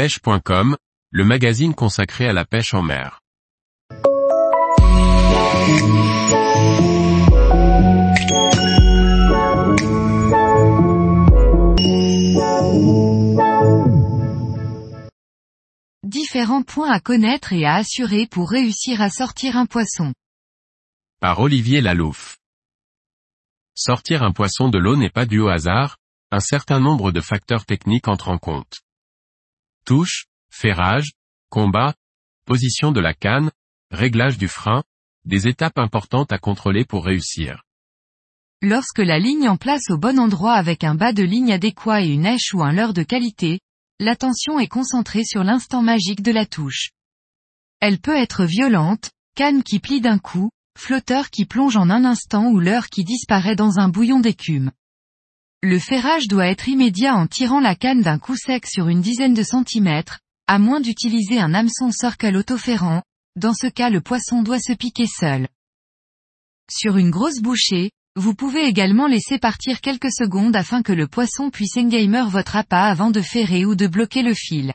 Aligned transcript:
pêche.com, 0.00 0.78
le 1.10 1.24
magazine 1.26 1.74
consacré 1.74 2.26
à 2.26 2.32
la 2.32 2.46
pêche 2.46 2.72
en 2.72 2.80
mer. 2.80 3.20
Différents 16.02 16.62
points 16.62 16.90
à 16.90 17.00
connaître 17.00 17.52
et 17.52 17.66
à 17.66 17.74
assurer 17.74 18.26
pour 18.26 18.48
réussir 18.48 19.02
à 19.02 19.10
sortir 19.10 19.58
un 19.58 19.66
poisson. 19.66 20.14
Par 21.20 21.40
Olivier 21.40 21.82
Lalouf. 21.82 22.38
Sortir 23.74 24.22
un 24.22 24.32
poisson 24.32 24.70
de 24.70 24.78
l'eau 24.78 24.96
n'est 24.96 25.10
pas 25.10 25.26
dû 25.26 25.40
au 25.40 25.48
hasard, 25.48 25.98
un 26.30 26.40
certain 26.40 26.80
nombre 26.80 27.12
de 27.12 27.20
facteurs 27.20 27.66
techniques 27.66 28.08
entrent 28.08 28.30
en 28.30 28.38
compte. 28.38 28.80
Touche, 29.90 30.26
ferrage, 30.52 31.14
combat, 31.48 31.94
position 32.46 32.92
de 32.92 33.00
la 33.00 33.12
canne, 33.12 33.50
réglage 33.90 34.38
du 34.38 34.46
frein, 34.46 34.84
des 35.24 35.48
étapes 35.48 35.80
importantes 35.80 36.30
à 36.30 36.38
contrôler 36.38 36.84
pour 36.84 37.04
réussir. 37.04 37.64
Lorsque 38.62 39.00
la 39.00 39.18
ligne 39.18 39.48
en 39.48 39.56
place 39.56 39.90
au 39.90 39.98
bon 39.98 40.20
endroit 40.20 40.54
avec 40.54 40.84
un 40.84 40.94
bas 40.94 41.12
de 41.12 41.24
ligne 41.24 41.52
adéquat 41.52 42.02
et 42.02 42.10
une 42.10 42.24
èche 42.24 42.54
ou 42.54 42.62
un 42.62 42.72
leurre 42.72 42.94
de 42.94 43.02
qualité, 43.02 43.58
l'attention 43.98 44.60
est 44.60 44.68
concentrée 44.68 45.24
sur 45.24 45.42
l'instant 45.42 45.82
magique 45.82 46.22
de 46.22 46.30
la 46.30 46.46
touche. 46.46 46.90
Elle 47.80 47.98
peut 47.98 48.16
être 48.16 48.44
violente, 48.44 49.10
canne 49.34 49.64
qui 49.64 49.80
plie 49.80 50.00
d'un 50.00 50.20
coup, 50.20 50.50
flotteur 50.78 51.30
qui 51.30 51.46
plonge 51.46 51.76
en 51.76 51.90
un 51.90 52.04
instant 52.04 52.46
ou 52.46 52.60
leurre 52.60 52.90
qui 52.90 53.02
disparaît 53.02 53.56
dans 53.56 53.80
un 53.80 53.88
bouillon 53.88 54.20
d'écume. 54.20 54.70
Le 55.62 55.78
ferrage 55.78 56.26
doit 56.26 56.46
être 56.46 56.68
immédiat 56.68 57.14
en 57.14 57.26
tirant 57.26 57.60
la 57.60 57.74
canne 57.74 58.00
d'un 58.00 58.18
coup 58.18 58.36
sec 58.36 58.66
sur 58.66 58.88
une 58.88 59.02
dizaine 59.02 59.34
de 59.34 59.42
centimètres, 59.42 60.20
à 60.46 60.58
moins 60.58 60.80
d'utiliser 60.80 61.38
un 61.38 61.52
hameçon 61.52 61.90
circle 61.90 62.34
autoferrant, 62.34 63.02
dans 63.36 63.52
ce 63.52 63.66
cas 63.66 63.90
le 63.90 64.00
poisson 64.00 64.42
doit 64.42 64.58
se 64.58 64.72
piquer 64.72 65.06
seul. 65.06 65.48
Sur 66.70 66.96
une 66.96 67.10
grosse 67.10 67.40
bouchée, 67.40 67.90
vous 68.16 68.34
pouvez 68.34 68.64
également 68.64 69.06
laisser 69.06 69.38
partir 69.38 69.82
quelques 69.82 70.12
secondes 70.12 70.56
afin 70.56 70.82
que 70.82 70.94
le 70.94 71.06
poisson 71.06 71.50
puisse 71.50 71.76
engamer 71.76 72.24
votre 72.26 72.56
appât 72.56 72.86
avant 72.86 73.10
de 73.10 73.20
ferrer 73.20 73.66
ou 73.66 73.74
de 73.74 73.86
bloquer 73.86 74.22
le 74.22 74.34
fil. 74.34 74.72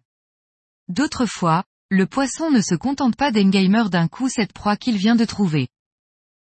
D'autres 0.87 1.25
fois, 1.25 1.63
le 1.89 2.05
poisson 2.05 2.51
ne 2.51 2.61
se 2.61 2.75
contente 2.75 3.15
pas 3.15 3.31
d'engamer 3.31 3.89
d'un 3.89 4.07
coup 4.07 4.29
cette 4.29 4.53
proie 4.53 4.77
qu'il 4.77 4.97
vient 4.97 5.15
de 5.15 5.25
trouver. 5.25 5.67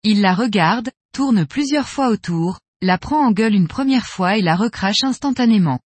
Il 0.02 0.20
la 0.20 0.34
regarde, 0.34 0.90
tourne 1.14 1.46
plusieurs 1.46 1.88
fois 1.88 2.08
autour, 2.08 2.60
la 2.80 2.98
prend 2.98 3.26
en 3.26 3.32
gueule 3.32 3.54
une 3.54 3.68
première 3.68 4.06
fois 4.06 4.36
et 4.36 4.42
la 4.42 4.56
recrache 4.56 5.02
instantanément. 5.02 5.80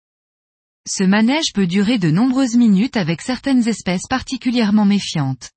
Ce 0.87 1.03
manège 1.03 1.53
peut 1.53 1.67
durer 1.67 1.99
de 1.99 2.09
nombreuses 2.09 2.55
minutes 2.55 2.97
avec 2.97 3.21
certaines 3.21 3.67
espèces 3.67 4.07
particulièrement 4.09 4.85
méfiantes. 4.85 5.51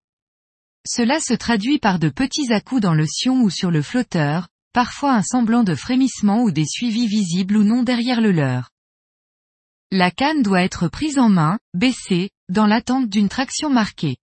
Cela 0.87 1.19
se 1.19 1.33
traduit 1.33 1.79
par 1.79 1.99
de 1.99 2.11
petits 2.11 2.53
à-coups 2.53 2.83
dans 2.83 2.95
le 2.95 3.07
sion 3.07 3.41
ou 3.43 3.51
sur 3.51 3.71
le 3.71 3.81
flotteur, 3.81 4.49
parfois 4.75 5.15
un 5.15 5.23
semblant 5.23 5.65
de 5.65 5.75
frémissement 5.75 6.43
ou 6.43 6.51
des 6.51 6.67
suivis 6.67 7.07
visibles 7.07 7.57
ou 7.57 7.65
non 7.65 7.83
derrière 7.83 8.21
le 8.21 8.33
leurre. 8.33 8.71
La 9.91 10.11
canne 10.11 10.43
doit 10.43 10.63
être 10.63 10.89
prise 10.89 11.19
en 11.19 11.29
main, 11.29 11.59
baissée, 11.73 12.31
dans 12.49 12.67
l'attente 12.67 13.09
d'une 13.09 13.29
traction 13.29 13.71
marquée. 13.71 14.17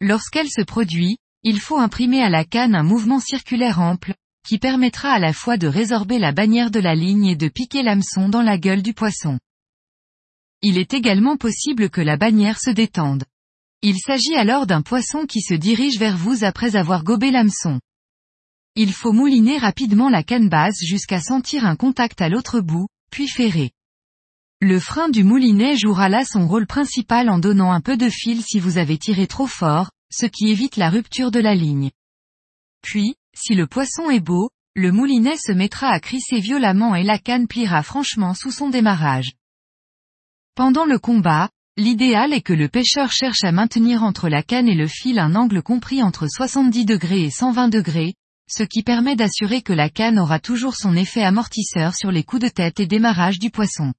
Lorsqu'elle 0.00 0.50
se 0.50 0.62
produit, 0.62 1.16
il 1.42 1.58
faut 1.60 1.78
imprimer 1.78 2.22
à 2.22 2.28
la 2.28 2.44
canne 2.44 2.74
un 2.74 2.82
mouvement 2.82 3.20
circulaire 3.20 3.80
ample, 3.80 4.14
qui 4.44 4.58
permettra 4.58 5.10
à 5.10 5.18
la 5.18 5.32
fois 5.32 5.56
de 5.56 5.66
résorber 5.66 6.18
la 6.18 6.32
bannière 6.32 6.70
de 6.70 6.80
la 6.80 6.94
ligne 6.94 7.26
et 7.26 7.36
de 7.36 7.48
piquer 7.48 7.82
l'hameçon 7.82 8.28
dans 8.28 8.42
la 8.42 8.58
gueule 8.58 8.82
du 8.82 8.94
poisson. 8.94 9.38
Il 10.62 10.78
est 10.78 10.94
également 10.94 11.36
possible 11.36 11.90
que 11.90 12.00
la 12.00 12.16
bannière 12.16 12.60
se 12.60 12.70
détende. 12.70 13.24
Il 13.82 13.98
s'agit 13.98 14.34
alors 14.34 14.66
d'un 14.66 14.82
poisson 14.82 15.26
qui 15.26 15.40
se 15.40 15.54
dirige 15.54 15.98
vers 15.98 16.16
vous 16.16 16.44
après 16.44 16.76
avoir 16.76 17.04
gobé 17.04 17.30
l'hameçon. 17.30 17.80
Il 18.76 18.92
faut 18.92 19.12
mouliner 19.12 19.58
rapidement 19.58 20.08
la 20.08 20.22
canne 20.22 20.48
basse 20.48 20.82
jusqu'à 20.82 21.20
sentir 21.20 21.66
un 21.66 21.76
contact 21.76 22.20
à 22.20 22.28
l'autre 22.28 22.60
bout, 22.60 22.88
puis 23.10 23.28
ferrer. 23.28 23.72
Le 24.60 24.80
frein 24.80 25.10
du 25.10 25.24
moulinet 25.24 25.76
jouera 25.76 26.08
là 26.08 26.24
son 26.24 26.48
rôle 26.48 26.66
principal 26.66 27.28
en 27.28 27.38
donnant 27.38 27.72
un 27.72 27.80
peu 27.80 27.96
de 27.96 28.08
fil 28.08 28.42
si 28.42 28.58
vous 28.58 28.78
avez 28.78 28.96
tiré 28.98 29.26
trop 29.26 29.46
fort, 29.46 29.90
ce 30.10 30.26
qui 30.26 30.48
évite 30.48 30.76
la 30.76 30.90
rupture 30.90 31.30
de 31.30 31.40
la 31.40 31.54
ligne. 31.54 31.90
Puis, 32.82 33.16
si 33.34 33.54
le 33.54 33.66
poisson 33.66 34.10
est 34.10 34.20
beau, 34.20 34.50
le 34.76 34.90
moulinet 34.90 35.36
se 35.36 35.52
mettra 35.52 35.88
à 35.88 36.00
crisser 36.00 36.40
violemment 36.40 36.94
et 36.94 37.04
la 37.04 37.18
canne 37.18 37.46
pliera 37.46 37.82
franchement 37.82 38.34
sous 38.34 38.50
son 38.50 38.68
démarrage. 38.68 39.32
Pendant 40.56 40.84
le 40.84 40.98
combat, 40.98 41.50
l'idéal 41.76 42.32
est 42.32 42.40
que 42.40 42.52
le 42.52 42.68
pêcheur 42.68 43.12
cherche 43.12 43.44
à 43.44 43.52
maintenir 43.52 44.02
entre 44.02 44.28
la 44.28 44.42
canne 44.42 44.68
et 44.68 44.74
le 44.74 44.88
fil 44.88 45.18
un 45.18 45.34
angle 45.34 45.62
compris 45.62 46.02
entre 46.02 46.26
70 46.28 46.84
degrés 46.84 47.24
et 47.24 47.30
120 47.30 47.68
degrés, 47.68 48.14
ce 48.48 48.62
qui 48.62 48.82
permet 48.82 49.16
d'assurer 49.16 49.62
que 49.62 49.72
la 49.72 49.88
canne 49.88 50.18
aura 50.18 50.38
toujours 50.38 50.76
son 50.76 50.96
effet 50.96 51.22
amortisseur 51.22 51.94
sur 51.94 52.10
les 52.10 52.24
coups 52.24 52.42
de 52.42 52.48
tête 52.48 52.80
et 52.80 52.86
démarrage 52.86 53.38
du 53.38 53.50
poisson. 53.50 53.92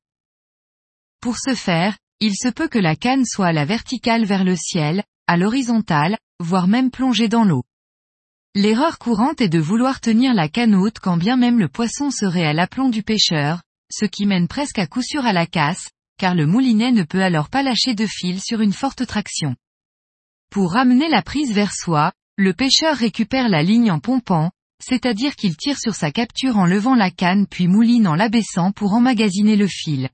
Pour 1.19 1.37
ce 1.37 1.55
faire, 1.55 1.97
il 2.19 2.35
se 2.35 2.49
peut 2.49 2.67
que 2.67 2.79
la 2.79 2.95
canne 2.95 3.25
soit 3.25 3.47
à 3.47 3.53
la 3.53 3.65
verticale 3.65 4.25
vers 4.25 4.43
le 4.43 4.55
ciel, 4.55 5.03
à 5.27 5.37
l'horizontale, 5.37 6.17
voire 6.39 6.67
même 6.67 6.91
plongée 6.91 7.27
dans 7.27 7.43
l'eau. 7.43 7.63
L'erreur 8.57 8.99
courante 8.99 9.41
est 9.41 9.49
de 9.49 9.59
vouloir 9.59 9.99
tenir 9.99 10.33
la 10.33 10.47
canne 10.47 10.75
haute 10.75 10.99
quand 10.99 11.17
bien 11.17 11.35
même 11.35 11.59
le 11.59 11.67
poisson 11.67 12.09
serait 12.09 12.45
à 12.45 12.53
l'aplomb 12.53 12.87
du 12.87 13.03
pêcheur, 13.03 13.61
ce 13.91 14.05
qui 14.05 14.25
mène 14.25 14.47
presque 14.47 14.79
à 14.79 14.87
coup 14.87 15.01
sûr 15.01 15.25
à 15.25 15.33
la 15.33 15.45
casse, 15.45 15.89
car 16.17 16.35
le 16.35 16.47
moulinet 16.47 16.93
ne 16.93 17.03
peut 17.03 17.21
alors 17.21 17.49
pas 17.49 17.63
lâcher 17.63 17.95
de 17.95 18.05
fil 18.07 18.41
sur 18.41 18.61
une 18.61 18.71
forte 18.71 19.05
traction. 19.05 19.57
Pour 20.49 20.71
ramener 20.71 21.09
la 21.09 21.21
prise 21.21 21.51
vers 21.51 21.73
soi, 21.73 22.13
le 22.37 22.53
pêcheur 22.53 22.95
récupère 22.95 23.49
la 23.49 23.61
ligne 23.61 23.91
en 23.91 23.99
pompant, 23.99 24.51
c'est-à-dire 24.81 25.35
qu'il 25.35 25.57
tire 25.57 25.77
sur 25.77 25.93
sa 25.93 26.11
capture 26.11 26.57
en 26.57 26.65
levant 26.65 26.95
la 26.95 27.11
canne 27.11 27.47
puis 27.47 27.67
mouline 27.67 28.07
en 28.07 28.15
l'abaissant 28.15 28.71
pour 28.71 28.93
emmagasiner 28.93 29.57
le 29.57 29.67
fil. 29.67 30.07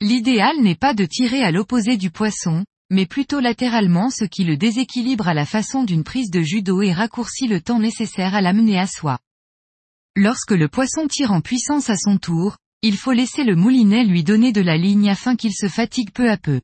L'idéal 0.00 0.60
n'est 0.60 0.76
pas 0.76 0.94
de 0.94 1.04
tirer 1.04 1.42
à 1.42 1.50
l'opposé 1.50 1.96
du 1.96 2.12
poisson, 2.12 2.64
mais 2.90 3.06
plutôt 3.06 3.40
latéralement 3.40 4.10
ce 4.10 4.24
qui 4.24 4.44
le 4.44 4.56
déséquilibre 4.56 5.28
à 5.28 5.34
la 5.34 5.44
façon 5.44 5.82
d'une 5.82 6.04
prise 6.04 6.30
de 6.30 6.42
judo 6.42 6.82
et 6.82 6.92
raccourcit 6.92 7.48
le 7.48 7.60
temps 7.60 7.80
nécessaire 7.80 8.34
à 8.34 8.40
l'amener 8.40 8.78
à 8.78 8.86
soi. 8.86 9.18
Lorsque 10.14 10.52
le 10.52 10.68
poisson 10.68 11.08
tire 11.08 11.32
en 11.32 11.40
puissance 11.40 11.90
à 11.90 11.96
son 11.96 12.18
tour, 12.18 12.56
il 12.82 12.96
faut 12.96 13.12
laisser 13.12 13.44
le 13.44 13.56
moulinet 13.56 14.04
lui 14.04 14.22
donner 14.22 14.52
de 14.52 14.60
la 14.60 14.76
ligne 14.76 15.10
afin 15.10 15.36
qu'il 15.36 15.52
se 15.52 15.68
fatigue 15.68 16.12
peu 16.12 16.30
à 16.30 16.36
peu. 16.36 16.60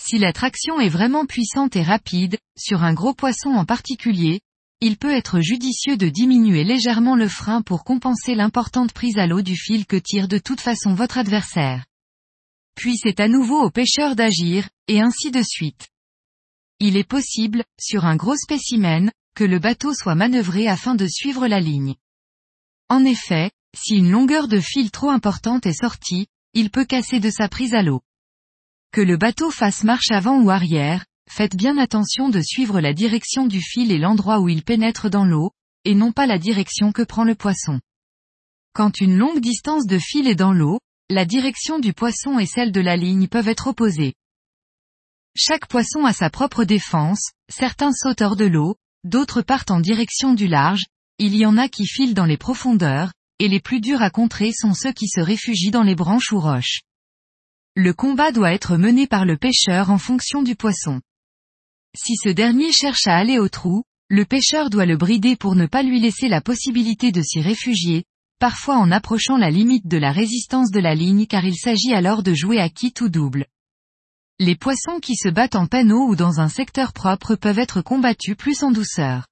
Si 0.00 0.18
la 0.18 0.32
traction 0.32 0.80
est 0.80 0.88
vraiment 0.88 1.26
puissante 1.26 1.74
et 1.74 1.82
rapide, 1.82 2.38
sur 2.56 2.84
un 2.84 2.94
gros 2.94 3.14
poisson 3.14 3.50
en 3.50 3.64
particulier, 3.64 4.40
il 4.80 4.96
peut 4.96 5.10
être 5.10 5.40
judicieux 5.40 5.96
de 5.96 6.08
diminuer 6.08 6.62
légèrement 6.62 7.16
le 7.16 7.26
frein 7.26 7.62
pour 7.62 7.82
compenser 7.82 8.36
l'importante 8.36 8.92
prise 8.92 9.18
à 9.18 9.26
l'eau 9.26 9.42
du 9.42 9.56
fil 9.56 9.86
que 9.86 9.96
tire 9.96 10.28
de 10.28 10.38
toute 10.38 10.60
façon 10.60 10.94
votre 10.94 11.18
adversaire 11.18 11.84
puis 12.78 12.96
c'est 12.96 13.18
à 13.18 13.26
nouveau 13.26 13.60
au 13.60 13.70
pêcheur 13.70 14.14
d'agir, 14.14 14.68
et 14.86 15.00
ainsi 15.00 15.32
de 15.32 15.42
suite. 15.42 15.88
Il 16.78 16.96
est 16.96 17.08
possible, 17.08 17.64
sur 17.78 18.04
un 18.04 18.14
gros 18.14 18.36
spécimen, 18.36 19.10
que 19.34 19.42
le 19.42 19.58
bateau 19.58 19.92
soit 19.94 20.14
manœuvré 20.14 20.68
afin 20.68 20.94
de 20.94 21.06
suivre 21.08 21.48
la 21.48 21.58
ligne. 21.58 21.96
En 22.88 23.04
effet, 23.04 23.50
si 23.76 23.96
une 23.96 24.12
longueur 24.12 24.46
de 24.46 24.60
fil 24.60 24.92
trop 24.92 25.10
importante 25.10 25.66
est 25.66 25.80
sortie, 25.80 26.28
il 26.54 26.70
peut 26.70 26.84
casser 26.84 27.18
de 27.18 27.30
sa 27.30 27.48
prise 27.48 27.74
à 27.74 27.82
l'eau. 27.82 28.00
Que 28.92 29.00
le 29.00 29.16
bateau 29.16 29.50
fasse 29.50 29.82
marche 29.82 30.12
avant 30.12 30.40
ou 30.40 30.48
arrière, 30.48 31.04
faites 31.28 31.56
bien 31.56 31.78
attention 31.78 32.28
de 32.28 32.40
suivre 32.40 32.80
la 32.80 32.94
direction 32.94 33.46
du 33.46 33.60
fil 33.60 33.90
et 33.90 33.98
l'endroit 33.98 34.38
où 34.38 34.48
il 34.48 34.62
pénètre 34.62 35.10
dans 35.10 35.24
l'eau, 35.24 35.50
et 35.84 35.96
non 35.96 36.12
pas 36.12 36.26
la 36.26 36.38
direction 36.38 36.92
que 36.92 37.02
prend 37.02 37.24
le 37.24 37.34
poisson. 37.34 37.80
Quand 38.72 39.00
une 39.00 39.16
longue 39.16 39.40
distance 39.40 39.86
de 39.86 39.98
fil 39.98 40.28
est 40.28 40.36
dans 40.36 40.52
l'eau, 40.52 40.78
la 41.10 41.24
direction 41.24 41.78
du 41.78 41.94
poisson 41.94 42.38
et 42.38 42.44
celle 42.44 42.70
de 42.70 42.82
la 42.82 42.96
ligne 42.96 43.28
peuvent 43.28 43.48
être 43.48 43.68
opposées. 43.68 44.12
Chaque 45.34 45.66
poisson 45.66 46.04
a 46.04 46.12
sa 46.12 46.28
propre 46.28 46.64
défense, 46.64 47.30
certains 47.48 47.92
sautent 47.92 48.20
hors 48.20 48.36
de 48.36 48.44
l'eau, 48.44 48.76
d'autres 49.04 49.40
partent 49.40 49.70
en 49.70 49.80
direction 49.80 50.34
du 50.34 50.48
large, 50.48 50.84
il 51.18 51.34
y 51.34 51.46
en 51.46 51.56
a 51.56 51.68
qui 51.68 51.86
filent 51.86 52.12
dans 52.12 52.26
les 52.26 52.36
profondeurs, 52.36 53.12
et 53.38 53.48
les 53.48 53.60
plus 53.60 53.80
durs 53.80 54.02
à 54.02 54.10
contrer 54.10 54.52
sont 54.52 54.74
ceux 54.74 54.92
qui 54.92 55.08
se 55.08 55.20
réfugient 55.20 55.70
dans 55.70 55.82
les 55.82 55.94
branches 55.94 56.30
ou 56.32 56.40
roches. 56.40 56.82
Le 57.74 57.94
combat 57.94 58.30
doit 58.30 58.52
être 58.52 58.76
mené 58.76 59.06
par 59.06 59.24
le 59.24 59.38
pêcheur 59.38 59.90
en 59.90 59.98
fonction 59.98 60.42
du 60.42 60.56
poisson. 60.56 61.00
Si 61.96 62.16
ce 62.16 62.28
dernier 62.28 62.70
cherche 62.70 63.06
à 63.06 63.16
aller 63.16 63.38
au 63.38 63.48
trou, 63.48 63.84
le 64.08 64.26
pêcheur 64.26 64.68
doit 64.68 64.86
le 64.86 64.96
brider 64.96 65.36
pour 65.36 65.54
ne 65.54 65.66
pas 65.66 65.82
lui 65.82 66.00
laisser 66.00 66.28
la 66.28 66.42
possibilité 66.42 67.12
de 67.12 67.22
s'y 67.22 67.40
réfugier, 67.40 68.04
parfois 68.38 68.76
en 68.76 68.90
approchant 68.90 69.36
la 69.36 69.50
limite 69.50 69.86
de 69.86 69.98
la 69.98 70.12
résistance 70.12 70.70
de 70.70 70.80
la 70.80 70.94
ligne 70.94 71.26
car 71.26 71.44
il 71.44 71.56
s'agit 71.56 71.92
alors 71.92 72.22
de 72.22 72.34
jouer 72.34 72.60
à 72.60 72.68
quitte 72.68 73.00
ou 73.00 73.08
double. 73.08 73.46
Les 74.38 74.54
poissons 74.54 75.00
qui 75.00 75.16
se 75.16 75.28
battent 75.28 75.56
en 75.56 75.66
panneau 75.66 76.06
ou 76.06 76.14
dans 76.14 76.38
un 76.38 76.48
secteur 76.48 76.92
propre 76.92 77.34
peuvent 77.34 77.58
être 77.58 77.82
combattus 77.82 78.36
plus 78.36 78.62
en 78.62 78.70
douceur. 78.70 79.26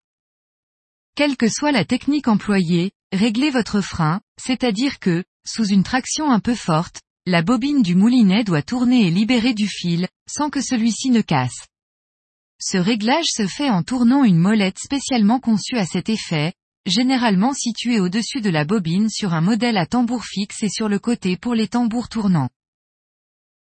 Quelle 1.15 1.37
que 1.37 1.49
soit 1.49 1.73
la 1.73 1.85
technique 1.85 2.29
employée, 2.29 2.91
réglez 3.13 3.51
votre 3.51 3.81
frein, 3.81 4.21
c'est-à-dire 4.37 4.99
que, 4.99 5.25
sous 5.47 5.67
une 5.67 5.85
traction 5.85 6.31
un 6.31 6.41
peu 6.41 6.55
forte, 6.55 7.01
la 7.25 7.43
bobine 7.43 7.83
du 7.83 7.95
moulinet 7.95 8.45
doit 8.45 8.63
tourner 8.63 9.07
et 9.07 9.11
libérer 9.11 9.55
du 9.55 9.69
fil, 9.69 10.09
sans 10.29 10.51
que 10.51 10.61
celui-ci 10.61 11.11
ne 11.11 11.21
casse. 11.21 11.67
Ce 12.61 12.77
réglage 12.77 13.27
se 13.29 13.47
fait 13.47 13.71
en 13.71 13.83
tournant 13.83 14.25
une 14.25 14.39
molette 14.39 14.79
spécialement 14.79 15.41
conçue 15.41 15.77
à 15.77 15.87
cet 15.87 16.09
effet, 16.09 16.53
généralement 16.87 17.53
située 17.53 18.01
au-dessus 18.01 18.41
de 18.41 18.49
la 18.49 18.65
bobine 18.65 19.11
sur 19.11 19.35
un 19.35 19.41
modèle 19.41 19.77
à 19.77 19.87
tambour 19.87 20.25
fixe 20.25 20.63
et 20.63 20.69
sur 20.69 20.89
le 20.89 20.99
côté 20.99 21.37
pour 21.37 21.55
les 21.55 21.69
tambours 21.69 22.09
tournants. 22.09 22.49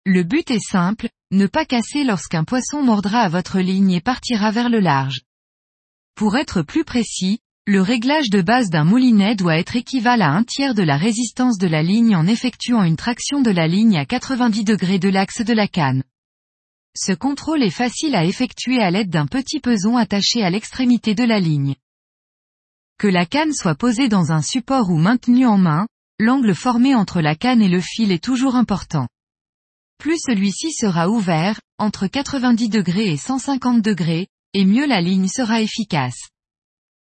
Le 0.06 0.22
but 0.22 0.50
est 0.50 0.64
simple, 0.64 1.08
ne 1.32 1.46
pas 1.46 1.66
casser 1.66 2.04
lorsqu'un 2.04 2.44
poisson 2.44 2.82
mordra 2.82 3.20
à 3.20 3.28
votre 3.28 3.60
ligne 3.60 3.90
et 3.90 4.00
partira 4.00 4.50
vers 4.52 4.70
le 4.70 4.80
large. 4.80 5.22
Pour 6.14 6.36
être 6.36 6.62
plus 6.62 6.84
précis, 6.84 7.40
le 7.66 7.82
réglage 7.82 8.30
de 8.30 8.40
base 8.40 8.70
d'un 8.70 8.84
moulinet 8.84 9.34
doit 9.34 9.58
être 9.58 9.76
équivalent 9.76 10.24
à 10.24 10.30
un 10.30 10.44
tiers 10.44 10.74
de 10.74 10.82
la 10.82 10.96
résistance 10.96 11.58
de 11.58 11.66
la 11.66 11.82
ligne 11.82 12.16
en 12.16 12.26
effectuant 12.26 12.82
une 12.82 12.96
traction 12.96 13.42
de 13.42 13.50
la 13.50 13.68
ligne 13.68 13.98
à 13.98 14.06
90 14.06 14.64
degrés 14.64 14.98
de 14.98 15.10
l'axe 15.10 15.44
de 15.44 15.52
la 15.52 15.68
canne. 15.68 16.02
Ce 16.96 17.12
contrôle 17.12 17.62
est 17.62 17.70
facile 17.70 18.14
à 18.14 18.24
effectuer 18.24 18.80
à 18.80 18.90
l'aide 18.90 19.10
d'un 19.10 19.26
petit 19.26 19.60
peson 19.60 19.98
attaché 19.98 20.42
à 20.42 20.48
l'extrémité 20.48 21.14
de 21.14 21.24
la 21.24 21.40
ligne. 21.40 21.74
Que 22.98 23.06
la 23.06 23.26
canne 23.26 23.52
soit 23.52 23.76
posée 23.76 24.08
dans 24.08 24.32
un 24.32 24.42
support 24.42 24.90
ou 24.90 24.96
maintenue 24.96 25.46
en 25.46 25.56
main, 25.56 25.86
l'angle 26.18 26.52
formé 26.52 26.96
entre 26.96 27.20
la 27.20 27.36
canne 27.36 27.62
et 27.62 27.68
le 27.68 27.80
fil 27.80 28.10
est 28.10 28.22
toujours 28.22 28.56
important. 28.56 29.06
Plus 29.98 30.18
celui-ci 30.18 30.72
sera 30.72 31.08
ouvert, 31.08 31.60
entre 31.78 32.08
90 32.08 32.68
degrés 32.68 33.12
et 33.12 33.16
150 33.16 33.82
degrés, 33.82 34.26
et 34.52 34.64
mieux 34.64 34.84
la 34.84 35.00
ligne 35.00 35.28
sera 35.28 35.60
efficace. 35.60 36.28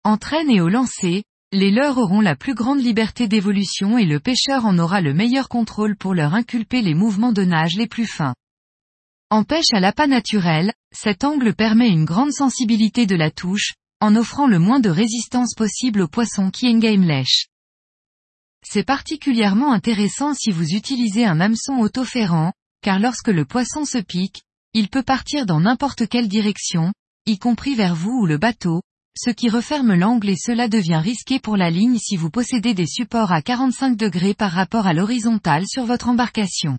En 0.04 0.18
traîne 0.18 0.50
et 0.50 0.60
au 0.60 0.68
lancer, 0.68 1.24
les 1.50 1.72
leurres 1.72 1.98
auront 1.98 2.20
la 2.20 2.36
plus 2.36 2.54
grande 2.54 2.80
liberté 2.80 3.26
d'évolution 3.26 3.98
et 3.98 4.06
le 4.06 4.20
pêcheur 4.20 4.66
en 4.66 4.78
aura 4.78 5.00
le 5.00 5.14
meilleur 5.14 5.48
contrôle 5.48 5.96
pour 5.96 6.14
leur 6.14 6.34
inculper 6.34 6.80
les 6.82 6.94
mouvements 6.94 7.32
de 7.32 7.42
nage 7.42 7.74
les 7.76 7.88
plus 7.88 8.06
fins. 8.06 8.34
En 9.30 9.42
pêche 9.42 9.72
à 9.72 9.80
l'appât 9.80 10.06
naturel, 10.06 10.72
cet 10.94 11.24
angle 11.24 11.54
permet 11.54 11.88
une 11.88 12.04
grande 12.04 12.32
sensibilité 12.32 13.04
de 13.04 13.16
la 13.16 13.32
touche, 13.32 13.72
en 14.02 14.16
offrant 14.16 14.48
le 14.48 14.58
moins 14.58 14.80
de 14.80 14.90
résistance 14.90 15.54
possible 15.54 16.00
aux 16.00 16.08
poissons 16.08 16.50
qui 16.50 16.66
engame 16.66 17.04
lèche. 17.04 17.46
C'est 18.66 18.82
particulièrement 18.82 19.72
intéressant 19.72 20.34
si 20.34 20.50
vous 20.50 20.74
utilisez 20.74 21.24
un 21.24 21.38
hameçon 21.38 21.74
autoférant, 21.74 22.52
car 22.82 22.98
lorsque 22.98 23.28
le 23.28 23.44
poisson 23.44 23.84
se 23.84 23.98
pique, 23.98 24.42
il 24.74 24.88
peut 24.88 25.04
partir 25.04 25.46
dans 25.46 25.60
n'importe 25.60 26.08
quelle 26.08 26.26
direction, 26.26 26.92
y 27.26 27.38
compris 27.38 27.76
vers 27.76 27.94
vous 27.94 28.22
ou 28.22 28.26
le 28.26 28.38
bateau, 28.38 28.82
ce 29.16 29.30
qui 29.30 29.48
referme 29.48 29.94
l'angle 29.94 30.30
et 30.30 30.36
cela 30.36 30.66
devient 30.66 31.00
risqué 31.00 31.38
pour 31.38 31.56
la 31.56 31.70
ligne 31.70 31.98
si 31.98 32.16
vous 32.16 32.30
possédez 32.30 32.74
des 32.74 32.88
supports 32.88 33.30
à 33.30 33.40
45 33.40 33.96
degrés 33.96 34.34
par 34.34 34.50
rapport 34.50 34.88
à 34.88 34.94
l'horizontale 34.94 35.68
sur 35.68 35.84
votre 35.84 36.08
embarcation. 36.08 36.76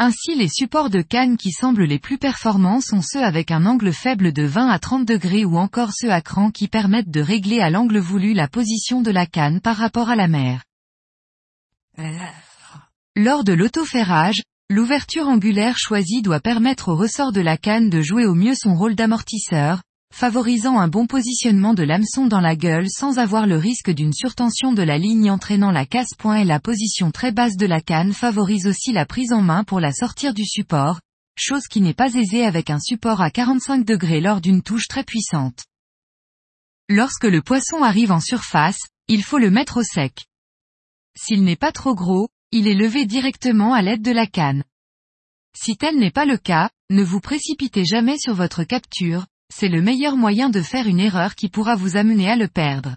Ainsi 0.00 0.36
les 0.36 0.48
supports 0.48 0.90
de 0.90 1.02
canne 1.02 1.36
qui 1.36 1.50
semblent 1.50 1.82
les 1.82 1.98
plus 1.98 2.18
performants 2.18 2.80
sont 2.80 3.02
ceux 3.02 3.24
avec 3.24 3.50
un 3.50 3.66
angle 3.66 3.92
faible 3.92 4.32
de 4.32 4.44
20 4.44 4.68
à 4.68 4.78
30 4.78 5.04
degrés 5.04 5.44
ou 5.44 5.58
encore 5.58 5.90
ceux 5.92 6.12
à 6.12 6.20
cran 6.20 6.52
qui 6.52 6.68
permettent 6.68 7.10
de 7.10 7.20
régler 7.20 7.58
à 7.58 7.68
l'angle 7.68 7.98
voulu 7.98 8.32
la 8.32 8.46
position 8.46 9.02
de 9.02 9.10
la 9.10 9.26
canne 9.26 9.60
par 9.60 9.76
rapport 9.76 10.08
à 10.08 10.14
la 10.14 10.28
mer. 10.28 10.62
Lors 13.16 13.42
de 13.42 13.52
l'autoferrage, 13.52 14.40
l'ouverture 14.70 15.26
angulaire 15.26 15.78
choisie 15.78 16.22
doit 16.22 16.38
permettre 16.38 16.90
au 16.92 16.96
ressort 16.96 17.32
de 17.32 17.40
la 17.40 17.56
canne 17.56 17.90
de 17.90 18.00
jouer 18.00 18.24
au 18.24 18.36
mieux 18.36 18.54
son 18.54 18.76
rôle 18.76 18.94
d'amortisseur, 18.94 19.82
favorisant 20.12 20.78
un 20.78 20.88
bon 20.88 21.06
positionnement 21.06 21.74
de 21.74 21.82
l'hameçon 21.82 22.26
dans 22.26 22.40
la 22.40 22.56
gueule 22.56 22.88
sans 22.88 23.18
avoir 23.18 23.46
le 23.46 23.56
risque 23.56 23.90
d'une 23.90 24.12
surtension 24.12 24.72
de 24.72 24.82
la 24.82 24.98
ligne 24.98 25.30
entraînant 25.30 25.70
la 25.70 25.86
casse-point 25.86 26.36
et 26.36 26.44
la 26.44 26.60
position 26.60 27.10
très 27.10 27.30
basse 27.30 27.56
de 27.56 27.66
la 27.66 27.80
canne 27.80 28.12
favorise 28.12 28.66
aussi 28.66 28.92
la 28.92 29.06
prise 29.06 29.32
en 29.32 29.42
main 29.42 29.64
pour 29.64 29.80
la 29.80 29.92
sortir 29.92 30.34
du 30.34 30.44
support, 30.44 31.00
chose 31.36 31.68
qui 31.68 31.80
n'est 31.80 31.94
pas 31.94 32.14
aisée 32.14 32.44
avec 32.44 32.70
un 32.70 32.80
support 32.80 33.20
à 33.20 33.30
45 33.30 33.84
degrés 33.84 34.20
lors 34.20 34.40
d'une 34.40 34.62
touche 34.62 34.88
très 34.88 35.04
puissante. 35.04 35.64
Lorsque 36.88 37.24
le 37.24 37.42
poisson 37.42 37.82
arrive 37.82 38.10
en 38.10 38.20
surface, 38.20 38.88
il 39.08 39.22
faut 39.22 39.38
le 39.38 39.50
mettre 39.50 39.78
au 39.78 39.82
sec. 39.82 40.26
S'il 41.16 41.44
n'est 41.44 41.56
pas 41.56 41.72
trop 41.72 41.94
gros, 41.94 42.28
il 42.50 42.66
est 42.66 42.74
levé 42.74 43.06
directement 43.06 43.74
à 43.74 43.82
l'aide 43.82 44.02
de 44.02 44.10
la 44.10 44.26
canne. 44.26 44.64
Si 45.56 45.76
tel 45.76 45.98
n'est 45.98 46.10
pas 46.10 46.24
le 46.24 46.38
cas, 46.38 46.70
ne 46.90 47.02
vous 47.02 47.20
précipitez 47.20 47.84
jamais 47.84 48.18
sur 48.18 48.34
votre 48.34 48.64
capture, 48.64 49.26
c'est 49.52 49.68
le 49.68 49.82
meilleur 49.82 50.16
moyen 50.16 50.50
de 50.50 50.62
faire 50.62 50.86
une 50.86 51.00
erreur 51.00 51.34
qui 51.34 51.48
pourra 51.48 51.74
vous 51.76 51.96
amener 51.96 52.30
à 52.30 52.36
le 52.36 52.48
perdre. 52.48 52.96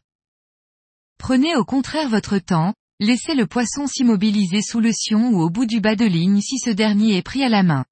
Prenez 1.17 1.55
au 1.55 1.63
contraire 1.63 2.09
votre 2.09 2.39
temps, 2.39 2.73
laissez 2.99 3.35
le 3.35 3.47
poisson 3.47 3.87
s'immobiliser 3.87 4.61
sous 4.61 4.79
le 4.79 4.91
sion 4.91 5.29
ou 5.29 5.41
au 5.41 5.49
bout 5.49 5.65
du 5.65 5.79
bas 5.79 5.95
de 5.95 6.05
ligne 6.05 6.41
si 6.41 6.57
ce 6.59 6.69
dernier 6.69 7.17
est 7.17 7.21
pris 7.21 7.43
à 7.43 7.49
la 7.49 7.63
main. 7.63 7.85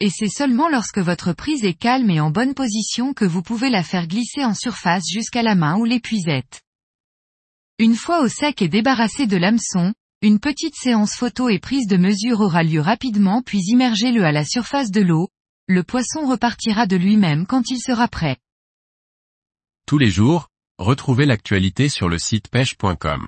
Et 0.00 0.10
c'est 0.10 0.28
seulement 0.28 0.68
lorsque 0.68 0.98
votre 0.98 1.32
prise 1.32 1.64
est 1.64 1.74
calme 1.78 2.10
et 2.10 2.20
en 2.20 2.30
bonne 2.30 2.54
position 2.54 3.14
que 3.14 3.24
vous 3.24 3.42
pouvez 3.42 3.70
la 3.70 3.84
faire 3.84 4.08
glisser 4.08 4.44
en 4.44 4.54
surface 4.54 5.04
jusqu'à 5.08 5.42
la 5.42 5.54
main 5.54 5.76
ou 5.76 5.84
l'épuisette. 5.84 6.62
Une 7.78 7.94
fois 7.94 8.22
au 8.22 8.28
sec 8.28 8.62
et 8.62 8.68
débarrassé 8.68 9.26
de 9.26 9.36
l'hameçon, 9.36 9.94
une 10.20 10.40
petite 10.40 10.74
séance 10.76 11.14
photo 11.14 11.48
et 11.48 11.58
prise 11.58 11.86
de 11.86 11.96
mesure 11.96 12.40
aura 12.40 12.62
lieu 12.62 12.80
rapidement 12.80 13.42
puis 13.42 13.60
immergez-le 13.66 14.24
à 14.24 14.32
la 14.32 14.44
surface 14.44 14.90
de 14.90 15.00
l'eau, 15.00 15.28
le 15.68 15.82
poisson 15.84 16.26
repartira 16.26 16.86
de 16.86 16.96
lui-même 16.96 17.46
quand 17.46 17.70
il 17.70 17.78
sera 17.78 18.08
prêt. 18.08 18.36
Tous 19.86 19.98
les 19.98 20.10
jours, 20.10 20.48
retrouvez 20.78 21.26
l'actualité 21.26 21.88
sur 21.88 22.08
le 22.08 22.18
site 22.18 22.48
pêche.com. 22.48 23.26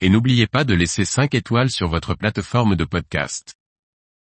Et 0.00 0.08
n'oubliez 0.08 0.46
pas 0.46 0.64
de 0.64 0.74
laisser 0.74 1.04
5 1.04 1.34
étoiles 1.34 1.70
sur 1.70 1.88
votre 1.88 2.14
plateforme 2.14 2.74
de 2.74 2.84
podcast. 2.84 3.54